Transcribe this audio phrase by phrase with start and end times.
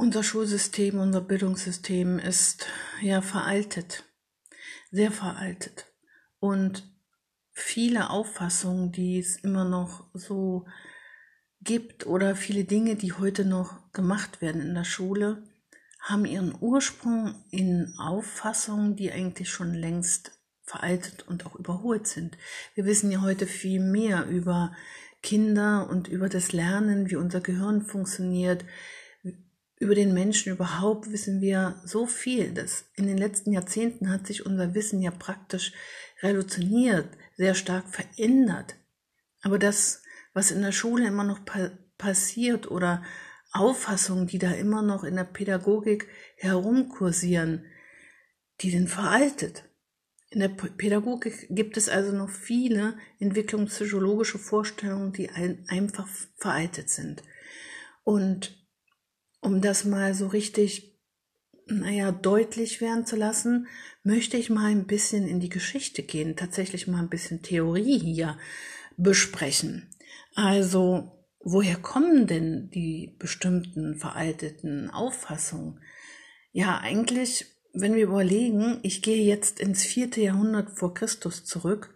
[0.00, 2.66] Unser Schulsystem, unser Bildungssystem ist
[3.02, 4.04] ja veraltet,
[4.92, 5.86] sehr veraltet.
[6.38, 6.88] Und
[7.50, 10.68] viele Auffassungen, die es immer noch so
[11.62, 15.42] gibt oder viele Dinge, die heute noch gemacht werden in der Schule,
[15.98, 20.30] haben ihren Ursprung in Auffassungen, die eigentlich schon längst
[20.62, 22.38] veraltet und auch überholt sind.
[22.76, 24.76] Wir wissen ja heute viel mehr über
[25.24, 28.64] Kinder und über das Lernen, wie unser Gehirn funktioniert.
[29.80, 34.44] Über den Menschen überhaupt wissen wir so viel, dass in den letzten Jahrzehnten hat sich
[34.44, 35.72] unser Wissen ja praktisch
[36.20, 38.74] revolutioniert, sehr stark verändert.
[39.42, 40.02] Aber das,
[40.34, 43.02] was in der Schule immer noch pa passiert oder
[43.50, 47.64] Auffassungen, die da immer noch in der Pädagogik herumkursieren,
[48.60, 49.64] die sind veraltet.
[50.30, 57.22] In der Pädagogik gibt es also noch viele entwicklungspsychologische Vorstellungen, die einfach veraltet sind.
[58.04, 58.57] Und
[59.40, 60.98] um das mal so richtig,
[61.66, 63.66] naja, deutlich werden zu lassen,
[64.02, 68.38] möchte ich mal ein bisschen in die Geschichte gehen, tatsächlich mal ein bisschen Theorie hier
[68.96, 69.90] besprechen.
[70.34, 75.80] Also, woher kommen denn die bestimmten veralteten Auffassungen?
[76.52, 77.46] Ja, eigentlich
[77.80, 81.94] wenn wir überlegen, ich gehe jetzt ins vierte Jahrhundert vor Christus zurück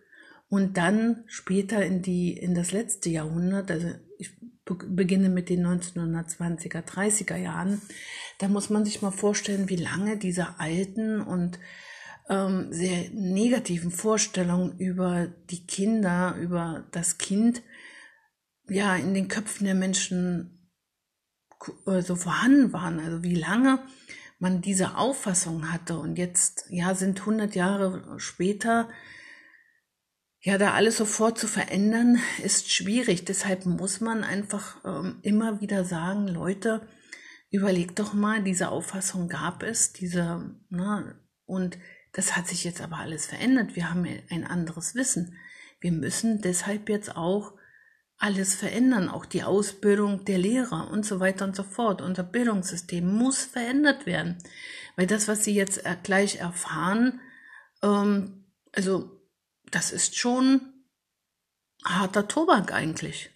[0.48, 4.31] und dann später in die, in das letzte Jahrhundert, also ich
[4.65, 7.83] beginne mit den 1920er, 30er Jahren,
[8.39, 11.59] da muss man sich mal vorstellen, wie lange diese alten und
[12.29, 17.63] ähm, sehr negativen Vorstellungen über die Kinder, über das Kind,
[18.69, 20.71] ja, in den Köpfen der Menschen
[21.87, 23.01] äh, so vorhanden waren.
[23.01, 23.81] Also wie lange
[24.39, 28.89] man diese Auffassung hatte und jetzt, ja, sind 100 Jahre später,
[30.43, 33.25] ja, da alles sofort zu verändern, ist schwierig.
[33.25, 36.87] Deshalb muss man einfach ähm, immer wieder sagen, Leute,
[37.51, 41.15] überlegt doch mal, diese Auffassung gab es, diese, ne,
[41.47, 41.79] und
[42.13, 43.77] das hat sich jetzt aber alles verändert.
[43.77, 45.36] Wir haben ein anderes Wissen.
[45.80, 47.55] Wir müssen deshalb jetzt auch
[48.19, 52.03] alles verändern, auch die Ausbildung der Lehrer und so weiter und so fort.
[52.03, 54.39] Unser Bildungssystem muss verändert werden,
[54.97, 57.20] weil das, was Sie jetzt gleich erfahren,
[57.83, 59.22] ähm, also
[59.73, 60.61] das ist schon
[61.85, 63.31] harter Tobak eigentlich.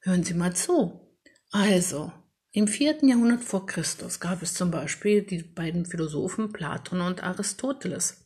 [0.00, 1.18] Hören Sie mal zu.
[1.50, 2.12] Also,
[2.52, 8.24] im vierten Jahrhundert vor Christus gab es zum Beispiel die beiden Philosophen Platon und Aristoteles.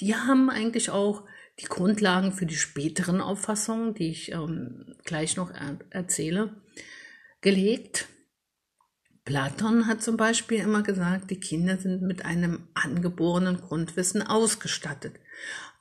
[0.00, 1.24] Die haben eigentlich auch
[1.58, 6.54] die Grundlagen für die späteren Auffassungen, die ich ähm, gleich noch er erzähle,
[7.40, 8.08] gelegt.
[9.24, 15.14] Platon hat zum Beispiel immer gesagt, die Kinder sind mit einem angeborenen Grundwissen ausgestattet.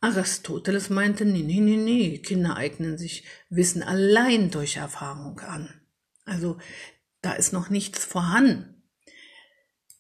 [0.02, 5.82] Aristoteles meinte, nee, nee, nee, nee, Kinder eignen sich Wissen allein durch Erfahrung an.
[6.26, 6.58] Also
[7.22, 8.84] da ist noch nichts vorhanden.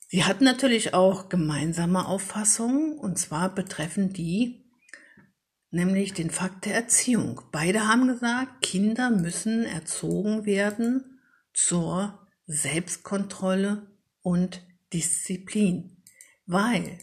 [0.07, 4.65] Sie hatten natürlich auch gemeinsame Auffassungen, und zwar betreffen die
[5.71, 7.41] nämlich den Fakt der Erziehung.
[7.51, 11.19] Beide haben gesagt, Kinder müssen erzogen werden
[11.53, 13.87] zur Selbstkontrolle
[14.21, 14.61] und
[14.93, 16.01] Disziplin,
[16.45, 16.99] weil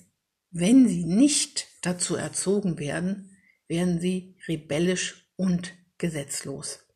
[0.51, 3.37] wenn sie nicht dazu erzogen werden,
[3.69, 6.87] werden sie rebellisch und gesetzlos.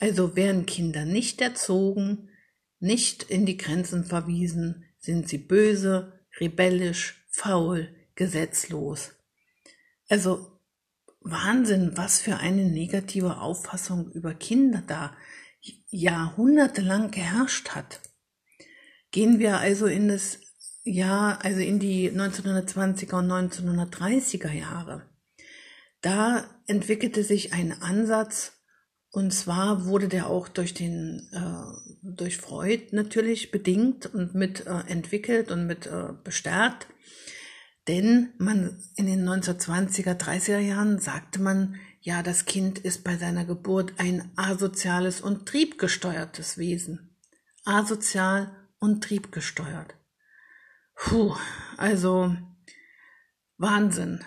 [0.00, 2.30] Also werden Kinder nicht erzogen,
[2.80, 9.12] nicht in die Grenzen verwiesen, sind sie böse, rebellisch, faul, gesetzlos.
[10.08, 10.60] Also
[11.20, 15.16] Wahnsinn, was für eine negative Auffassung über Kinder da
[15.88, 18.00] jahrhundertelang geherrscht hat.
[19.10, 20.40] Gehen wir also in das
[20.84, 25.02] Jahr, also in die 1920er und 1930er Jahre.
[26.02, 28.52] Da entwickelte sich ein Ansatz,
[29.10, 34.80] und zwar wurde der auch durch den, äh, durch Freud natürlich bedingt und mit äh,
[34.88, 36.88] entwickelt und mit äh, bestärkt,
[37.88, 43.44] denn man in den 1920er, 30er Jahren sagte man, ja, das Kind ist bei seiner
[43.44, 47.16] Geburt ein asoziales und triebgesteuertes Wesen.
[47.64, 49.94] Asozial und triebgesteuert.
[50.94, 51.34] Puh,
[51.76, 52.34] also
[53.56, 54.24] Wahnsinn.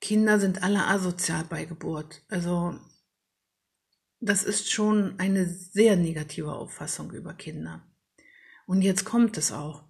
[0.00, 2.22] Kinder sind alle asozial bei Geburt.
[2.28, 2.78] Also
[4.20, 7.86] das ist schon eine sehr negative Auffassung über Kinder.
[8.66, 9.84] Und jetzt kommt es auch.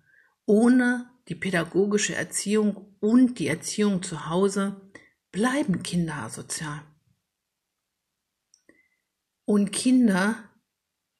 [0.46, 4.90] Ohne die pädagogische Erziehung und die Erziehung zu Hause
[5.30, 6.82] bleiben Kinder asozial.
[9.44, 10.51] Und Kinder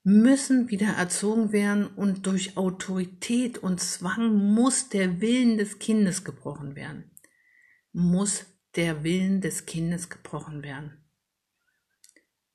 [0.04, 6.74] müssen wieder erzogen werden und durch Autorität und Zwang muss der Willen des Kindes gebrochen
[6.74, 7.10] werden.
[7.92, 10.98] Muss der Willen des Kindes gebrochen werden.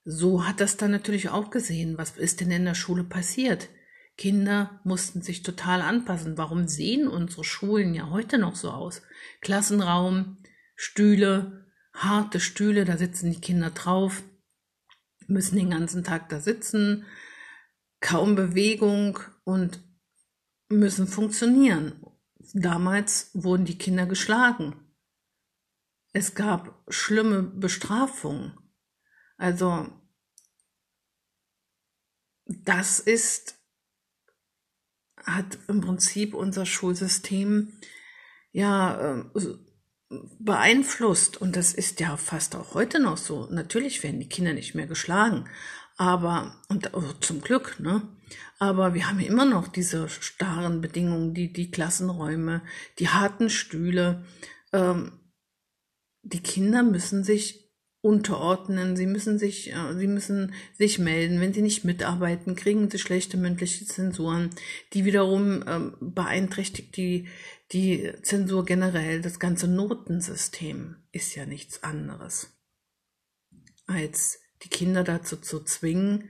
[0.03, 1.97] So hat das dann natürlich auch gesehen.
[1.97, 3.69] Was ist denn in der Schule passiert?
[4.17, 6.37] Kinder mussten sich total anpassen.
[6.37, 9.03] Warum sehen unsere Schulen ja heute noch so aus?
[9.41, 10.37] Klassenraum,
[10.75, 14.23] Stühle, harte Stühle, da sitzen die Kinder drauf,
[15.27, 17.05] müssen den ganzen Tag da sitzen,
[17.99, 19.83] kaum Bewegung und
[20.69, 22.03] müssen funktionieren.
[22.53, 24.75] Damals wurden die Kinder geschlagen.
[26.13, 28.57] Es gab schlimme Bestrafungen.
[29.37, 29.87] Also
[32.45, 33.55] das ist,
[35.17, 37.73] hat im Prinzip unser Schulsystem
[38.51, 39.25] ja äh,
[40.39, 41.37] beeinflusst.
[41.37, 43.47] Und das ist ja fast auch heute noch so.
[43.51, 45.49] Natürlich werden die Kinder nicht mehr geschlagen.
[45.97, 48.03] Aber, und oh, zum Glück, ne?
[48.59, 52.61] Aber wir haben ja immer noch diese starren Bedingungen, die, die Klassenräume,
[52.99, 54.23] die harten Stühle.
[54.73, 55.11] Ähm,
[56.23, 57.67] die Kinder müssen sich
[58.01, 61.39] unterordnen, sie müssen sich, äh, sie müssen sich melden.
[61.39, 64.49] Wenn sie nicht mitarbeiten, kriegen sie schlechte mündliche Zensuren,
[64.93, 67.27] die wiederum ähm, beeinträchtigt die,
[67.71, 69.21] die Zensur generell.
[69.21, 72.55] Das ganze Notensystem ist ja nichts anderes,
[73.87, 76.29] als die Kinder dazu zu zwingen,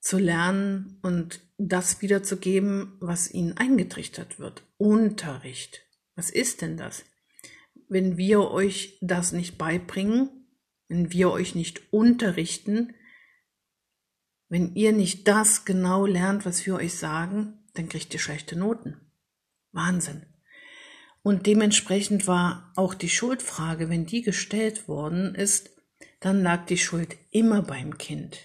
[0.00, 4.64] zu lernen und das wiederzugeben, was ihnen eingetrichtert wird.
[4.76, 5.82] Unterricht.
[6.16, 7.04] Was ist denn das?
[7.88, 10.28] Wenn wir euch das nicht beibringen,
[10.88, 12.94] wenn wir euch nicht unterrichten,
[14.48, 19.00] wenn ihr nicht das genau lernt, was wir euch sagen, dann kriegt ihr schlechte Noten.
[19.70, 20.26] Wahnsinn.
[21.22, 25.70] Und dementsprechend war auch die Schuldfrage, wenn die gestellt worden ist,
[26.22, 28.38] dann lag die Schuld immer beim Kind.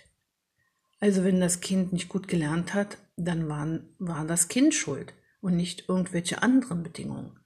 [0.99, 5.55] Also wenn das Kind nicht gut gelernt hat, dann waren, war das Kind schuld und
[5.55, 7.39] nicht irgendwelche anderen Bedingungen.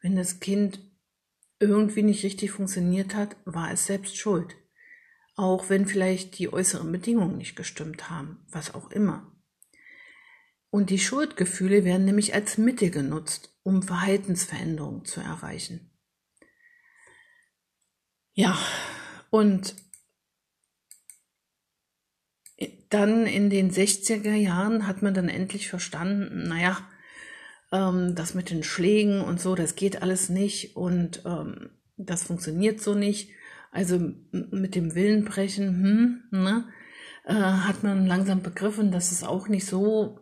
[0.00, 0.78] Wenn das Kind
[1.58, 4.54] irgendwie nicht richtig funktioniert hat, war es selbst schuld.
[5.34, 9.32] Auch wenn vielleicht die äußeren Bedingungen nicht gestimmt haben, was auch immer.
[10.70, 15.90] Und die Schuldgefühle werden nämlich als Mittel genutzt, um Verhaltensveränderungen zu erreichen.
[18.32, 18.56] Ja,
[19.36, 19.74] und
[22.88, 26.78] dann in den 60er Jahren hat man dann endlich verstanden, naja,
[27.70, 31.68] ähm, das mit den Schlägen und so, das geht alles nicht und ähm,
[31.98, 33.30] das funktioniert so nicht.
[33.72, 34.00] Also
[34.30, 36.64] mit dem Willenbrechen, hm, ne,
[37.26, 40.18] äh, hat man langsam begriffen, dass es auch nicht so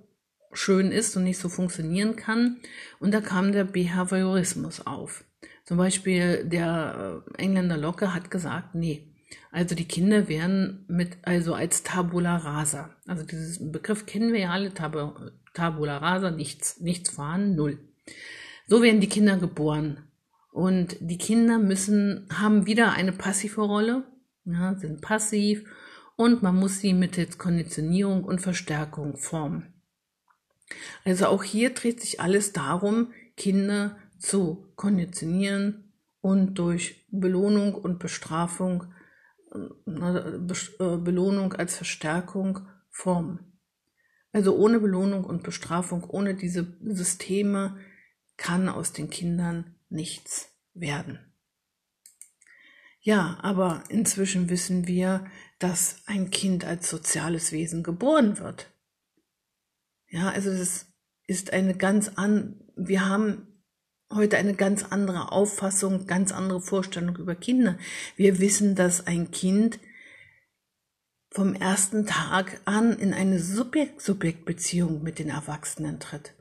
[0.52, 2.56] schön ist und nicht so funktionieren kann.
[2.98, 5.22] Und da kam der Behaviorismus auf.
[5.64, 9.14] Zum Beispiel der äh, Engländer Locke hat gesagt, nee,
[9.50, 12.90] also die Kinder werden mit, also als Tabula rasa.
[13.06, 14.96] Also diesen Begriff kennen wir ja alle, Tab
[15.54, 17.78] Tabula rasa, nichts, nichts fahren, null.
[18.66, 19.98] So werden die Kinder geboren.
[20.52, 24.04] Und die Kinder müssen, haben wieder eine passive Rolle,
[24.44, 25.64] ja, sind passiv
[26.16, 29.72] und man muss sie mittels Konditionierung und Verstärkung formen.
[31.04, 38.94] Also auch hier dreht sich alles darum, Kinder zu konditionieren und durch Belohnung und Bestrafung
[39.52, 43.60] äh, Belohnung als Verstärkung formen.
[44.32, 47.78] Also ohne Belohnung und Bestrafung, ohne diese Systeme
[48.36, 51.18] kann aus den Kindern nichts werden.
[53.00, 55.26] Ja, aber inzwischen wissen wir,
[55.58, 58.72] dass ein Kind als soziales Wesen geboren wird.
[60.08, 60.86] Ja, also das
[61.26, 63.53] ist eine ganz an, wir haben
[64.12, 67.78] heute eine ganz andere Auffassung, ganz andere Vorstellung über Kinder.
[68.16, 69.78] Wir wissen, dass ein Kind
[71.30, 76.32] vom ersten Tag an in eine Subjekt-Subjekt-Beziehung mit den Erwachsenen tritt.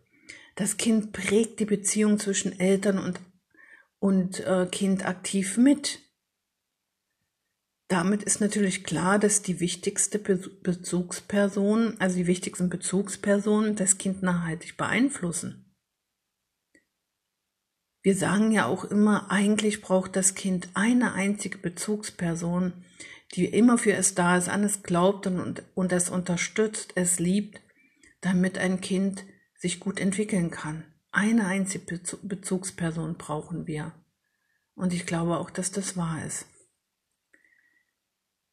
[0.55, 3.19] Das Kind prägt die Beziehung zwischen Eltern und,
[3.97, 5.99] und äh, Kind aktiv mit.
[7.87, 14.77] Damit ist natürlich klar, dass die wichtigste Bezugsperson, also die wichtigsten Bezugspersonen das Kind nachhaltig
[14.77, 15.62] beeinflussen.
[18.03, 22.73] Wir sagen ja auch immer, eigentlich braucht das Kind eine einzige Bezugsperson,
[23.33, 27.61] die immer für es da ist, an es glaubt und, und es unterstützt, es liebt,
[28.19, 29.23] damit ein Kind
[29.57, 30.83] sich gut entwickeln kann.
[31.11, 33.93] Eine einzige Bezugsperson brauchen wir.
[34.75, 36.45] Und ich glaube auch, dass das wahr ist.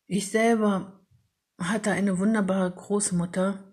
[0.06, 1.06] Ich selber
[1.58, 3.69] hatte eine wunderbare Großmutter,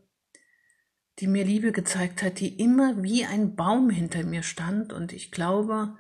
[1.19, 4.93] die mir Liebe gezeigt hat, die immer wie ein Baum hinter mir stand.
[4.93, 5.97] Und ich glaube,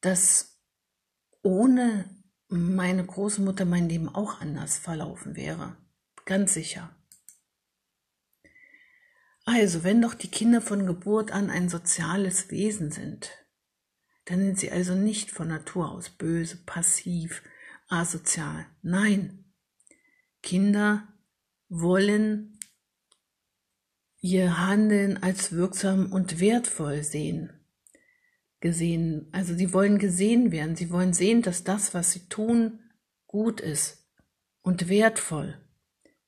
[0.00, 0.62] dass
[1.42, 2.10] ohne
[2.48, 5.76] meine Großmutter mein Leben auch anders verlaufen wäre.
[6.24, 6.94] Ganz sicher.
[9.44, 13.30] Also, wenn doch die Kinder von Geburt an ein soziales Wesen sind,
[14.24, 17.42] dann sind sie also nicht von Natur aus böse, passiv,
[17.88, 18.66] asozial.
[18.82, 19.44] Nein,
[20.42, 21.06] Kinder
[21.68, 22.55] wollen
[24.20, 27.52] ihr Handeln als wirksam und wertvoll sehen.
[28.60, 32.80] Gesehen, also sie wollen gesehen werden, sie wollen sehen, dass das, was sie tun,
[33.26, 34.10] gut ist
[34.62, 35.60] und wertvoll.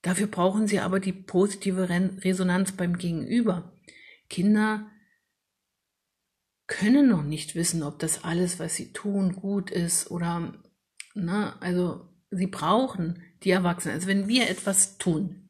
[0.02, 3.72] Dafür brauchen sie aber die positive Resonanz beim Gegenüber.
[4.28, 4.90] Kinder
[6.66, 10.62] können noch nicht wissen, ob das alles, was sie tun, gut ist oder,
[11.14, 13.94] ne, also sie brauchen die Erwachsenen.
[13.94, 15.47] Also wenn wir etwas tun,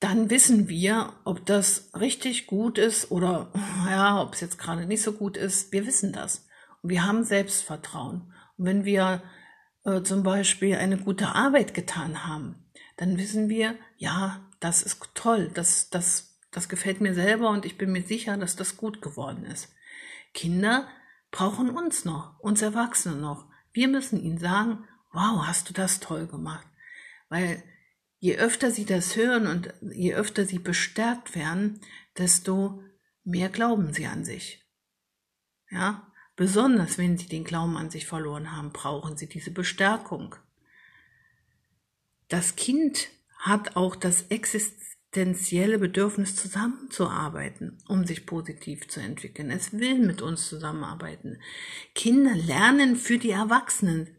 [0.00, 3.50] dann wissen wir, ob das richtig gut ist oder
[3.88, 5.72] ja, ob es jetzt gerade nicht so gut ist.
[5.72, 6.46] Wir wissen das.
[6.82, 8.32] Und wir haben Selbstvertrauen.
[8.56, 9.22] Und wenn wir
[9.84, 12.64] äh, zum Beispiel eine gute Arbeit getan haben,
[12.96, 17.78] dann wissen wir, ja, das ist toll, das, das, das gefällt mir selber und ich
[17.78, 19.72] bin mir sicher, dass das gut geworden ist.
[20.34, 20.88] Kinder
[21.30, 23.46] brauchen uns noch, uns Erwachsene noch.
[23.72, 26.66] Wir müssen ihnen sagen, wow, hast du das toll gemacht.
[27.28, 27.62] Weil
[28.18, 31.80] je öfter sie das hören und je öfter sie bestärkt werden,
[32.16, 32.82] desto
[33.24, 34.64] mehr glauben sie an sich.
[35.70, 40.34] Ja, besonders wenn sie den Glauben an sich verloren haben, brauchen sie diese Bestärkung.
[42.28, 43.08] Das Kind
[43.38, 49.50] hat auch das existenzielle Bedürfnis zusammenzuarbeiten, um sich positiv zu entwickeln.
[49.50, 51.40] Es will mit uns zusammenarbeiten.
[51.94, 54.17] Kinder lernen für die Erwachsenen,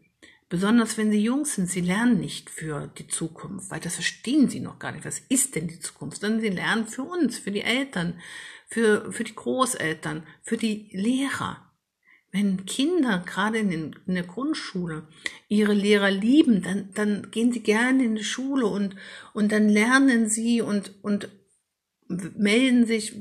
[0.50, 4.58] Besonders wenn sie jung sind, sie lernen nicht für die Zukunft, weil das verstehen sie
[4.58, 5.04] noch gar nicht.
[5.04, 6.20] Was ist denn die Zukunft?
[6.20, 8.20] Sondern sie lernen für uns, für die Eltern,
[8.66, 11.72] für, für die Großeltern, für die Lehrer.
[12.32, 15.06] Wenn Kinder gerade in, den, in der Grundschule
[15.48, 18.96] ihre Lehrer lieben, dann, dann gehen sie gerne in die Schule und,
[19.32, 21.28] und dann lernen sie und, und
[22.08, 23.14] melden sich,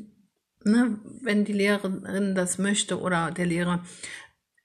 [0.63, 3.85] ne, wenn die Lehrerin das möchte oder der Lehrer.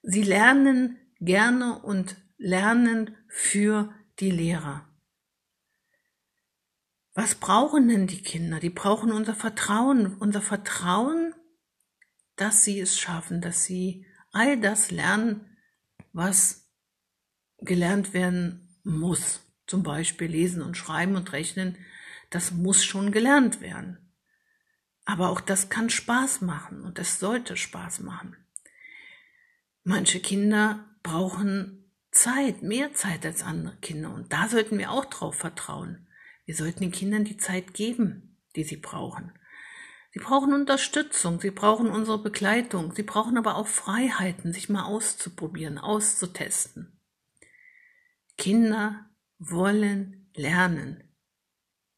[0.02, 4.88] Sie lernen gerne und Lernen für die Lehrer.
[7.14, 8.58] Was brauchen denn die Kinder?
[8.58, 11.32] Die brauchen unser Vertrauen, unser Vertrauen,
[12.36, 15.56] dass sie es schaffen, dass sie all das lernen,
[16.12, 16.68] was
[17.58, 19.40] gelernt werden muss.
[19.66, 21.78] Zum Beispiel lesen und schreiben und rechnen,
[22.30, 24.12] das muss schon gelernt werden.
[25.04, 28.36] Aber auch das kann Spaß machen und es sollte Spaß machen.
[29.84, 31.83] Manche Kinder brauchen
[32.14, 34.14] Zeit, mehr Zeit als andere Kinder.
[34.14, 36.06] Und da sollten wir auch drauf vertrauen.
[36.46, 39.32] Wir sollten den Kindern die Zeit geben, die sie brauchen.
[40.12, 45.76] Sie brauchen Unterstützung, sie brauchen unsere Begleitung, sie brauchen aber auch Freiheiten, sich mal auszuprobieren,
[45.76, 47.00] auszutesten.
[48.38, 51.02] Kinder wollen lernen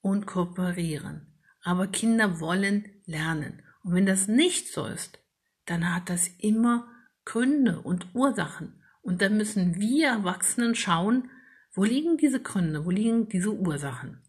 [0.01, 3.63] und kooperieren, aber Kinder wollen lernen.
[3.83, 5.19] Und wenn das nicht so ist,
[5.67, 6.89] dann hat das immer
[7.27, 8.83] Gründe und Ursachen.
[9.07, 11.31] Und dann müssen wir Erwachsenen schauen,
[11.73, 14.21] wo liegen diese Gründe, wo liegen diese Ursachen.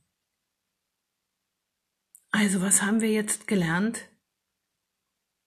[2.30, 4.08] Also was haben wir jetzt gelernt?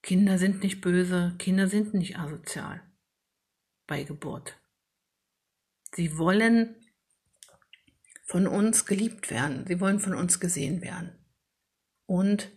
[0.03, 2.83] Kinder sind nicht böse, Kinder sind nicht asozial
[3.87, 4.59] bei Geburt.
[5.93, 6.75] Sie wollen
[8.25, 11.25] von uns geliebt werden, sie wollen von uns gesehen werden.
[12.05, 12.51] Und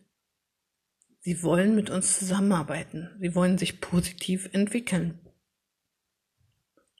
[1.19, 5.22] sie wollen mit uns zusammenarbeiten, sie wollen sich positiv entwickeln.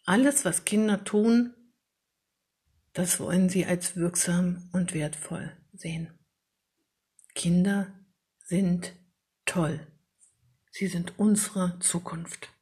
[0.06, 1.54] Alles, was Kinder tun,
[2.94, 6.12] das wollen sie als wirksam und wertvoll sehen.
[7.34, 7.88] Kinder
[8.46, 8.94] sind
[9.46, 9.88] toll.
[10.72, 12.53] Sie sind unsere Zukunft.